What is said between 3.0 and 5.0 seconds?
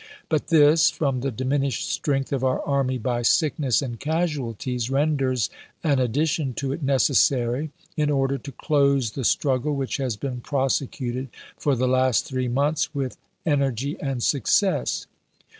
sickness and casualties,